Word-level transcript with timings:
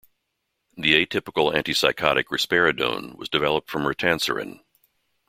The 0.77 0.93
atypical 1.05 1.53
antipsychotic 1.53 2.23
risperidone 2.31 3.17
was 3.17 3.29
developed 3.29 3.69
from 3.69 3.83
ritanserin. 3.83 4.61